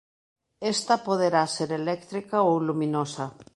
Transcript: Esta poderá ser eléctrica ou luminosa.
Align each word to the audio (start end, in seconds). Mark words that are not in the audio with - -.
Esta 0.73 0.95
poderá 1.07 1.43
ser 1.55 1.69
eléctrica 1.81 2.37
ou 2.49 2.55
luminosa. 2.67 3.25